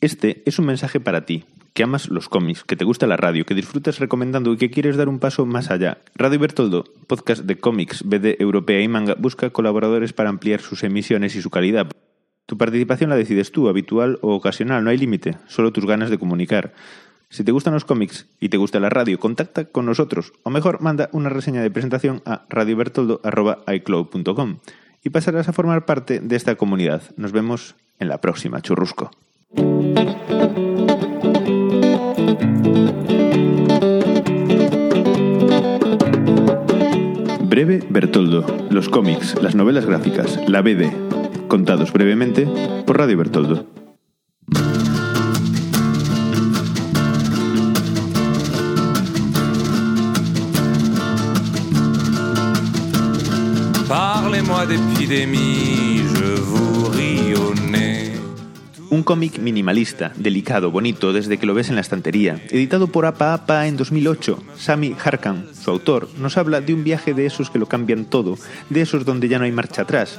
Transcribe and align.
Este 0.00 0.44
es 0.46 0.60
un 0.60 0.66
mensaje 0.66 1.00
para 1.00 1.26
ti, 1.26 1.44
que 1.74 1.82
amas 1.82 2.08
los 2.08 2.28
cómics, 2.28 2.62
que 2.62 2.76
te 2.76 2.84
gusta 2.84 3.08
la 3.08 3.16
radio, 3.16 3.44
que 3.44 3.56
disfrutas 3.56 3.98
recomendando 3.98 4.52
y 4.52 4.56
que 4.56 4.70
quieres 4.70 4.96
dar 4.96 5.08
un 5.08 5.18
paso 5.18 5.44
más 5.44 5.72
allá. 5.72 5.98
Radio 6.14 6.38
Bertoldo, 6.38 6.84
podcast 7.08 7.42
de 7.42 7.58
cómics, 7.58 8.04
BD 8.04 8.40
europea 8.40 8.80
y 8.80 8.86
manga, 8.86 9.16
busca 9.18 9.50
colaboradores 9.50 10.12
para 10.12 10.30
ampliar 10.30 10.60
sus 10.60 10.84
emisiones 10.84 11.34
y 11.34 11.42
su 11.42 11.50
calidad. 11.50 11.88
Tu 12.46 12.56
participación 12.56 13.10
la 13.10 13.16
decides 13.16 13.50
tú, 13.50 13.68
habitual 13.68 14.20
o 14.22 14.36
ocasional, 14.36 14.84
no 14.84 14.90
hay 14.90 14.98
límite, 14.98 15.36
solo 15.48 15.72
tus 15.72 15.84
ganas 15.84 16.10
de 16.10 16.18
comunicar. 16.18 16.74
Si 17.28 17.42
te 17.42 17.50
gustan 17.50 17.74
los 17.74 17.84
cómics 17.84 18.28
y 18.38 18.50
te 18.50 18.56
gusta 18.56 18.78
la 18.78 18.90
radio, 18.90 19.18
contacta 19.18 19.64
con 19.64 19.84
nosotros 19.84 20.32
o 20.44 20.50
mejor 20.50 20.80
manda 20.80 21.10
una 21.12 21.28
reseña 21.28 21.60
de 21.60 21.72
presentación 21.72 22.22
a 22.24 22.46
radiobertoldo.icloud.com 22.48 24.58
y 25.02 25.10
pasarás 25.10 25.48
a 25.48 25.52
formar 25.52 25.86
parte 25.86 26.20
de 26.20 26.36
esta 26.36 26.54
comunidad. 26.54 27.02
Nos 27.16 27.32
vemos 27.32 27.74
en 27.98 28.06
la 28.08 28.20
próxima, 28.20 28.62
churrusco. 28.62 29.10
Breve 37.58 37.80
Bertoldo, 37.90 38.46
los 38.70 38.88
cómics, 38.88 39.34
las 39.42 39.56
novelas 39.56 39.84
gráficas, 39.84 40.38
la 40.46 40.62
BD, 40.62 40.92
contados 41.48 41.92
brevemente 41.92 42.46
por 42.86 42.98
Radio 42.98 43.18
Bertoldo. 43.18 43.66
Parlez-moi 53.88 54.66
d'épidémie, 54.66 56.04
je 56.14 56.40
vous 56.40 56.84
ris. 56.90 57.67
Un 58.90 59.02
cómic 59.02 59.38
minimalista, 59.38 60.12
delicado, 60.16 60.70
bonito, 60.70 61.12
desde 61.12 61.36
que 61.36 61.44
lo 61.44 61.52
ves 61.52 61.68
en 61.68 61.74
la 61.74 61.82
estantería. 61.82 62.40
Editado 62.50 62.86
por 62.86 63.04
Apa 63.04 63.34
Apa 63.34 63.66
en 63.66 63.76
2008, 63.76 64.42
Sami 64.56 64.96
Harkan, 65.02 65.46
su 65.54 65.70
autor, 65.70 66.08
nos 66.18 66.38
habla 66.38 66.62
de 66.62 66.72
un 66.72 66.84
viaje 66.84 67.12
de 67.12 67.26
esos 67.26 67.50
que 67.50 67.58
lo 67.58 67.66
cambian 67.66 68.06
todo, 68.06 68.38
de 68.70 68.80
esos 68.80 69.04
donde 69.04 69.28
ya 69.28 69.38
no 69.38 69.44
hay 69.44 69.52
marcha 69.52 69.82
atrás. 69.82 70.18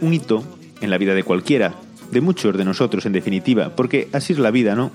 Un 0.00 0.14
hito 0.14 0.44
en 0.80 0.90
la 0.90 0.98
vida 0.98 1.14
de 1.14 1.22
cualquiera, 1.22 1.74
de 2.10 2.20
muchos 2.20 2.56
de 2.56 2.64
nosotros 2.64 3.06
en 3.06 3.12
definitiva, 3.12 3.76
porque 3.76 4.08
así 4.12 4.32
es 4.32 4.40
la 4.40 4.50
vida, 4.50 4.74
¿no? 4.74 4.90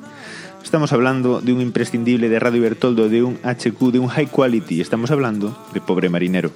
Estamos 0.69 0.93
hablando 0.93 1.41
de 1.41 1.51
un 1.51 1.61
imprescindible 1.61 2.29
de 2.29 2.37
Radio 2.37 2.61
Bertoldo, 2.61 3.09
de 3.09 3.23
un 3.23 3.39
HQ, 3.41 3.91
de 3.91 3.97
un 3.97 4.07
high 4.07 4.27
quality. 4.27 4.81
Estamos 4.81 5.09
hablando 5.09 5.57
de 5.73 5.81
Pobre 5.81 6.09
Marinero. 6.09 6.51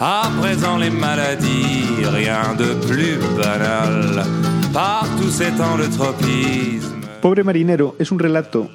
À 0.00 0.32
présent 0.40 0.78
les 0.78 0.90
maladies, 0.90 2.04
rien 2.10 2.56
de 2.58 2.74
plus 2.88 3.20
banal. 3.38 4.24
Partout 4.72 5.30
s'étend 5.30 5.76
le 5.78 5.88
tropisme. 5.88 7.06
Pobre 7.22 7.44
Marinero 7.44 7.94
es 8.00 8.10
un 8.10 8.18
relato 8.18 8.68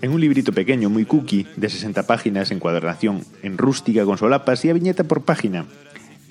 en 0.00 0.12
un 0.12 0.20
librito 0.22 0.54
pequeño, 0.54 0.88
muy 0.88 1.04
cookie, 1.04 1.46
de 1.56 1.68
60 1.68 2.06
páginas, 2.06 2.50
encuadernación 2.50 3.22
en 3.42 3.58
rústica 3.58 4.06
con 4.06 4.16
solapas 4.16 4.64
y 4.64 4.70
a 4.70 4.72
viñeta 4.72 5.04
por 5.04 5.26
página, 5.26 5.66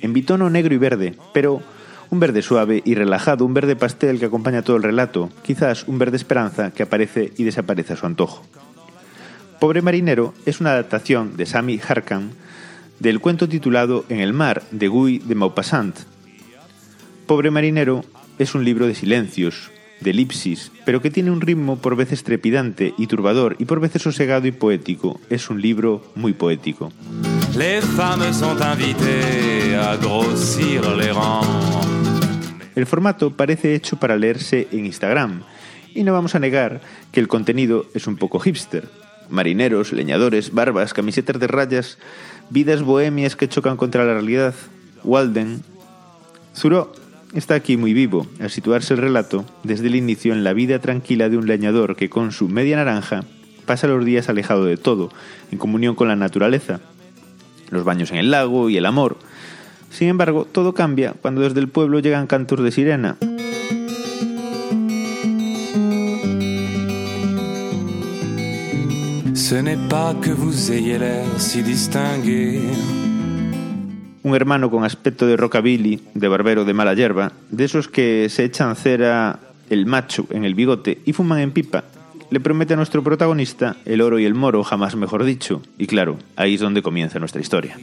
en 0.01 0.13
bitono 0.13 0.49
negro 0.49 0.73
y 0.73 0.79
verde, 0.79 1.15
pero 1.35 1.61
un 2.09 2.19
verde 2.19 2.41
suave 2.41 2.81
y 2.85 2.95
relajado, 2.95 3.45
un 3.45 3.53
verde 3.53 3.75
pastel 3.75 4.19
que 4.19 4.25
acompaña 4.25 4.61
todo 4.61 4.77
el 4.77 4.83
relato, 4.83 5.29
quizás 5.43 5.87
un 5.87 5.97
verde 5.97 6.17
esperanza 6.17 6.71
que 6.71 6.83
aparece 6.83 7.31
y 7.37 7.43
desaparece 7.43 7.93
a 7.93 7.97
su 7.97 8.05
antojo. 8.05 8.43
Pobre 9.59 9.81
Marinero 9.81 10.33
es 10.45 10.59
una 10.59 10.71
adaptación 10.71 11.37
de 11.37 11.45
Sami 11.45 11.79
Harkan 11.79 12.31
del 12.99 13.19
cuento 13.19 13.47
titulado 13.49 14.05
En 14.09 14.19
el 14.19 14.33
mar 14.33 14.63
de 14.71 14.87
Guy 14.87 15.19
de 15.19 15.35
Maupassant. 15.35 15.97
Pobre 17.25 17.51
Marinero 17.51 18.03
es 18.37 18.55
un 18.55 18.63
libro 18.63 18.87
de 18.87 18.95
silencios, 18.95 19.71
de 20.01 20.11
elipsis, 20.11 20.71
pero 20.85 21.01
que 21.01 21.09
tiene 21.09 21.31
un 21.31 21.41
ritmo 21.41 21.77
por 21.77 21.95
veces 21.95 22.23
trepidante 22.23 22.93
y 22.97 23.07
turbador 23.07 23.55
y 23.59 23.65
por 23.65 23.79
veces 23.79 24.01
sosegado 24.01 24.47
y 24.47 24.51
poético. 24.51 25.19
Es 25.29 25.49
un 25.49 25.61
libro 25.61 26.03
muy 26.15 26.33
poético. 26.33 26.91
Les 27.57 27.81
femmes 27.81 28.33
sont 28.33 28.61
invitées 28.61 29.75
les. 30.97 31.64
El 32.75 32.85
formato 32.85 33.31
parece 33.31 33.73
hecho 33.73 33.97
para 33.97 34.17
leerse 34.17 34.67
en 34.71 34.85
Instagram, 34.85 35.43
y 35.93 36.03
no 36.03 36.13
vamos 36.13 36.35
a 36.35 36.39
negar 36.39 36.81
que 37.11 37.21
el 37.21 37.27
contenido 37.27 37.85
es 37.93 38.05
un 38.05 38.17
poco 38.17 38.39
hipster. 38.39 38.89
Marineros, 39.29 39.93
leñadores, 39.93 40.53
barbas, 40.53 40.93
camisetas 40.93 41.39
de 41.39 41.47
rayas, 41.47 41.97
vidas 42.49 42.83
bohemias 42.83 43.35
que 43.35 43.47
chocan 43.47 43.77
contra 43.77 44.05
la 44.05 44.13
realidad. 44.13 44.53
Walden. 45.03 45.63
Zuro 46.55 46.93
está 47.33 47.55
aquí 47.55 47.77
muy 47.77 47.93
vivo, 47.93 48.27
al 48.39 48.51
situarse 48.51 48.93
el 48.93 48.99
relato 48.99 49.45
desde 49.63 49.87
el 49.87 49.95
inicio 49.95 50.33
en 50.33 50.43
la 50.43 50.53
vida 50.53 50.79
tranquila 50.79 51.29
de 51.29 51.37
un 51.37 51.47
leñador 51.47 51.95
que 51.95 52.09
con 52.09 52.31
su 52.31 52.49
media 52.49 52.75
naranja 52.75 53.23
pasa 53.65 53.87
los 53.87 54.05
días 54.05 54.29
alejado 54.29 54.65
de 54.65 54.77
todo, 54.77 55.11
en 55.51 55.57
comunión 55.57 55.95
con 55.95 56.07
la 56.07 56.15
naturaleza. 56.15 56.81
Los 57.69 57.83
baños 57.83 58.11
en 58.11 58.17
el 58.17 58.31
lago 58.31 58.69
y 58.69 58.77
el 58.77 58.85
amor, 58.85 59.17
sin 59.95 60.09
embargo, 60.09 60.45
todo 60.45 60.73
cambia 60.73 61.13
cuando 61.21 61.39
desde 61.39 61.61
el 61.61 61.69
pueblo 61.69 61.99
llegan 61.99 62.27
cantos 62.27 62.61
de 62.61 62.69
sirena. 62.69 63.15
Ce 69.33 69.61
n'est 69.61 69.79
pas 69.87 70.13
que 70.21 70.31
vous 70.31 70.69
ayez 70.71 70.99
l'air 70.99 71.23
si 71.37 71.61
distingué. 71.61 72.59
Un 74.23 74.35
hermano 74.35 74.69
con 74.69 74.83
aspecto 74.83 75.27
de 75.27 75.37
rockabilly, 75.37 76.01
de 76.13 76.27
barbero 76.27 76.65
de 76.65 76.73
mala 76.73 76.93
hierba, 76.93 77.31
de 77.49 77.63
esos 77.63 77.87
que 77.87 78.27
se 78.29 78.43
echan 78.43 78.75
cera 78.75 79.39
el 79.69 79.85
macho 79.85 80.25
en 80.31 80.43
el 80.43 80.55
bigote 80.55 80.99
y 81.05 81.13
fuman 81.13 81.39
en 81.39 81.51
pipa, 81.51 81.85
le 82.35 82.41
promete 82.41 82.73
a 82.73 82.75
nuestro 82.75 83.01
protagonista 83.01 83.77
el 83.85 84.01
oro 84.01 84.19
y 84.19 84.25
el 84.25 84.33
moro, 84.33 84.61
jamás 84.65 84.97
mejor 84.97 85.23
dicho. 85.23 85.61
Y 85.77 85.87
claro, 85.87 86.17
ahí 86.35 86.55
es 86.55 86.59
donde 86.59 86.81
comienza 86.81 87.17
nuestra 87.17 87.39
historia. 87.39 87.77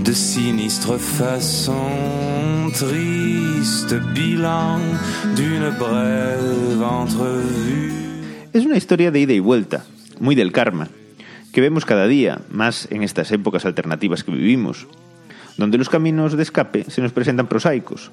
de 0.00 0.14
sinistre 0.14 0.96
façon, 0.98 2.72
triste 2.72 4.00
bilan 4.14 4.80
d'une 5.36 5.68
brève 5.76 6.80
entrevue. 7.02 7.92
Es 8.54 8.64
una 8.64 8.78
historia 8.78 9.10
de 9.10 9.20
ida 9.20 9.34
y 9.34 9.40
vuelta, 9.40 9.84
muy 10.20 10.34
del 10.34 10.52
karma, 10.52 10.88
que 11.52 11.60
vemos 11.60 11.84
cada 11.84 12.06
día, 12.06 12.40
más 12.50 12.88
en 12.90 13.02
estas 13.02 13.30
épocas 13.30 13.66
alternativas 13.66 14.24
que 14.24 14.32
vivimos, 14.32 14.86
donde 15.58 15.76
los 15.76 15.90
caminos 15.90 16.34
de 16.34 16.44
escape 16.44 16.86
se 16.88 17.02
nos 17.02 17.12
presentan 17.12 17.46
prosaicos, 17.46 18.10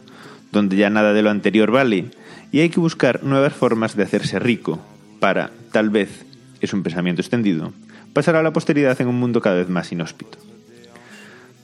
donde 0.51 0.75
ya 0.77 0.89
nada 0.89 1.13
de 1.13 1.21
lo 1.21 1.29
anterior 1.29 1.71
vale 1.71 2.05
y 2.51 2.59
hay 2.59 2.69
que 2.69 2.79
buscar 2.79 3.23
nuevas 3.23 3.53
formas 3.53 3.95
de 3.95 4.03
hacerse 4.03 4.39
rico 4.39 4.79
para, 5.19 5.51
tal 5.71 5.89
vez, 5.89 6.25
es 6.61 6.73
un 6.73 6.83
pensamiento 6.83 7.21
extendido, 7.21 7.73
pasar 8.13 8.35
a 8.35 8.43
la 8.43 8.53
posteridad 8.53 8.99
en 9.01 9.07
un 9.07 9.19
mundo 9.19 9.41
cada 9.41 9.57
vez 9.57 9.69
más 9.69 9.91
inhóspito. 9.91 10.37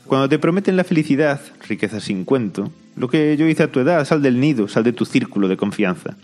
Cuando 0.05 0.29
te 0.29 0.39
prometen 0.39 0.75
la 0.75 0.83
felicidad, 0.83 1.41
riqueza 1.67 1.99
sin 1.99 2.25
cuento, 2.25 2.71
lo 2.95 3.09
que 3.09 3.35
yo 3.37 3.47
hice 3.47 3.63
a 3.63 3.71
tu 3.71 3.79
edad, 3.79 4.05
sal 4.05 4.21
del 4.21 4.39
nido, 4.39 4.67
sal 4.67 4.83
de 4.83 4.93
tu 4.93 5.05
círculo 5.05 5.47
de 5.47 5.57
confianza. 5.57 6.15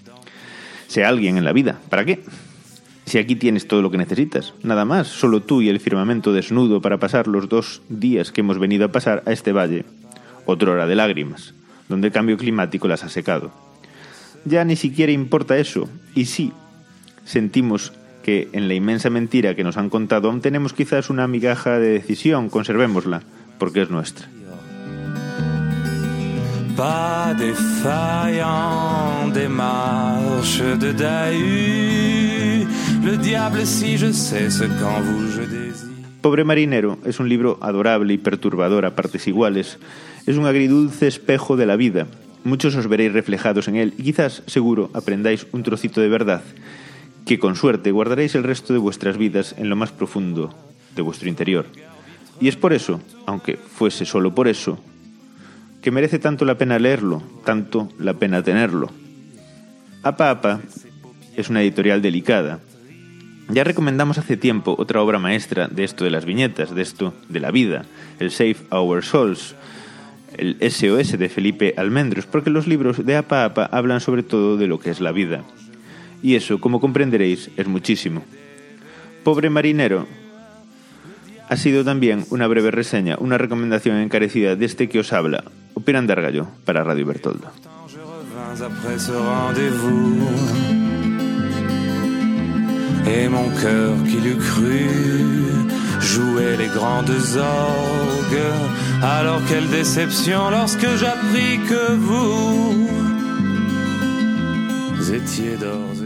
Sea 0.88 1.08
alguien 1.08 1.38
en 1.38 1.46
la 1.46 1.54
vida, 1.54 1.80
¿para 1.90 2.06
qué? 2.06 2.20
Si 3.06 3.18
aquí 3.18 3.36
tienes 3.36 3.68
todo 3.68 3.82
lo 3.82 3.90
que 3.90 3.98
necesitas, 3.98 4.54
nada 4.62 4.86
más, 4.86 5.08
solo 5.08 5.42
tú 5.42 5.62
y 5.62 5.70
el 5.70 5.80
firmamento 5.80 6.34
desnudo 6.34 6.82
para 6.82 7.00
pasar 7.00 7.28
los 7.28 7.50
dos 7.50 7.82
días 7.90 8.32
que 8.32 8.42
hemos 8.42 8.60
venido 8.60 8.86
a 8.86 8.92
pasar 8.92 9.24
a 9.26 9.32
este 9.32 9.52
valle, 9.52 9.86
otra 10.46 10.72
hora 10.72 10.86
de 10.86 10.96
lágrimas, 10.96 11.56
donde 11.90 12.08
el 12.08 12.14
cambio 12.14 12.38
climático 12.38 12.88
las 12.88 13.04
ha 13.04 13.10
secado. 13.10 13.52
Ya 14.46 14.64
ni 14.64 14.78
siquiera 14.78 15.12
importa 15.12 15.58
eso, 15.58 15.90
y 16.16 16.26
sí, 16.26 16.54
sentimos 17.26 17.92
que 18.24 18.48
en 18.54 18.68
la 18.68 18.76
inmensa 18.76 19.10
mentira 19.10 19.56
que 19.56 19.64
nos 19.64 19.76
han 19.76 19.90
contado 19.90 20.30
aún 20.30 20.42
tenemos 20.42 20.74
quizás 20.74 21.10
una 21.10 21.28
migaja 21.28 21.80
de 21.80 21.90
decisión, 21.90 22.50
conservémosla 22.50 23.24
porque 23.58 23.82
es 23.82 23.90
nuestra. 23.90 24.28
Pobre 36.22 36.44
Marinero 36.44 36.98
es 37.06 37.20
un 37.20 37.28
libro 37.28 37.58
adorable 37.62 38.14
y 38.14 38.18
perturbador 38.18 38.86
a 38.86 38.96
partes 38.96 39.28
iguales. 39.28 39.78
Es 40.26 40.38
un 40.38 40.46
agridulce 40.46 41.08
espejo 41.08 41.58
de 41.58 41.66
la 41.66 41.76
vida. 41.76 42.08
Muchos 42.44 42.76
os 42.76 42.88
veréis 42.88 43.14
reflejados 43.14 43.68
en 43.68 43.76
él 43.76 43.94
y 43.98 44.04
quizás, 44.04 44.44
seguro, 44.48 44.90
aprendáis 44.94 45.48
un 45.52 45.64
trocito 45.64 46.02
de 46.02 46.10
verdad 46.10 46.42
que 47.26 47.38
con 47.38 47.56
suerte 47.56 47.92
guardaréis 47.92 48.34
el 48.36 48.44
resto 48.44 48.74
de 48.74 48.80
vuestras 48.80 49.18
vidas 49.18 49.54
en 49.58 49.70
lo 49.70 49.76
más 49.76 49.92
profundo 49.92 50.54
de 50.96 51.02
vuestro 51.04 51.30
interior. 51.30 51.68
Y 52.42 52.48
es 52.48 52.56
por 52.56 52.74
eso, 52.74 53.02
aunque 53.28 53.58
fuese 53.58 54.06
solo 54.06 54.34
por 54.34 54.48
eso, 54.48 54.80
que 55.82 55.92
merece 55.92 56.18
tanto 56.18 56.46
la 56.46 56.58
pena 56.58 56.80
leerlo, 56.80 57.22
tanto 57.46 57.90
la 58.00 58.16
pena 58.16 58.42
tenerlo. 58.42 58.90
Apa 60.02 60.32
Apa 60.32 60.62
es 61.36 61.50
una 61.50 61.62
editorial 61.62 62.02
delicada, 62.02 62.62
Ya 63.52 63.64
recomendamos 63.64 64.20
hace 64.20 64.38
tiempo 64.38 64.76
otra 64.78 65.02
obra 65.02 65.18
maestra 65.18 65.68
de 65.68 65.84
esto 65.84 66.04
de 66.04 66.12
las 66.12 66.26
viñetas, 66.26 66.76
de 66.76 66.84
esto 66.84 67.16
de 67.30 67.40
la 67.40 67.50
vida, 67.50 67.86
el 68.20 68.30
Save 68.30 68.58
Our 68.70 69.04
Souls, 69.04 69.56
el 70.38 70.58
SOS 70.62 71.18
de 71.18 71.30
Felipe 71.30 71.74
Almendros, 71.78 72.26
porque 72.26 72.50
los 72.50 72.68
libros 72.68 73.06
de 73.06 73.16
Apa 73.16 73.46
Apa 73.46 73.66
hablan 73.66 74.02
sobre 74.02 74.24
todo 74.24 74.58
de 74.58 74.68
lo 74.68 74.80
que 74.80 74.90
es 74.90 75.00
la 75.00 75.12
vida. 75.12 75.44
Y 76.22 76.36
eso, 76.36 76.60
como 76.60 76.80
comprenderéis, 76.80 77.50
es 77.58 77.68
muchísimo. 77.68 78.24
Pobre 79.24 79.50
marinero 79.50 80.08
ha 81.50 81.58
sido 81.58 81.84
también 81.84 82.26
una 82.30 82.48
breve 82.48 82.72
reseña, 82.72 83.18
una 83.20 83.38
recomendación 83.38 83.98
encarecida 83.98 84.56
de 84.56 84.66
este 84.66 84.88
que 84.88 85.00
os 85.00 85.14
habla, 85.14 85.44
Operando 85.74 86.14
Gallo, 86.16 86.48
para 86.66 86.84
Radio 86.84 87.06
Bertoldo. 87.06 87.52
Jouait 96.00 96.58
les 96.58 96.68
grandes 96.68 97.10
orgues. 97.38 98.54
Alors 99.02 99.42
quelle 99.48 99.70
déception 99.70 100.50
lorsque 100.50 100.88
j'appris 100.98 101.60
que 101.70 101.94
vous 101.96 102.88
étiez 105.14 105.58
d'ores 105.58 105.99